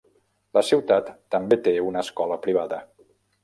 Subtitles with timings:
[0.57, 2.85] La ciutat també té una escola privada.